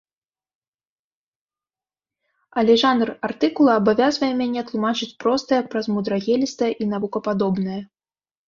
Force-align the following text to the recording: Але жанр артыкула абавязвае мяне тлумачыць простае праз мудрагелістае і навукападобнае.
Але 2.61 2.77
жанр 2.83 3.11
артыкула 3.29 3.75
абавязвае 3.81 4.31
мяне 4.41 4.61
тлумачыць 4.71 5.13
простае 5.25 5.61
праз 5.75 5.85
мудрагелістае 5.99 6.71
і 6.81 6.89
навукападобнае. 6.97 7.79